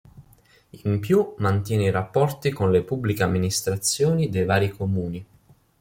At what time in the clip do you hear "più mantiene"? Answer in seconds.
0.99-1.83